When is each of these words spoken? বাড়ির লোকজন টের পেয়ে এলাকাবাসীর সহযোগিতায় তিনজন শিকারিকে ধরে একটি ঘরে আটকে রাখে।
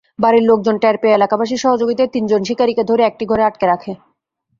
বাড়ির 0.19 0.43
লোকজন 0.43 0.75
টের 0.77 0.95
পেয়ে 1.01 1.15
এলাকাবাসীর 1.15 1.63
সহযোগিতায় 1.65 2.13
তিনজন 2.15 2.41
শিকারিকে 2.47 2.83
ধরে 2.89 3.03
একটি 3.05 3.23
ঘরে 3.25 3.43
আটকে 3.45 3.65
রাখে। 3.67 3.91